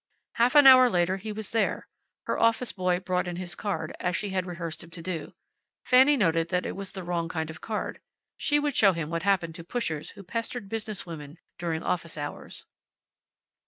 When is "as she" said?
3.99-4.31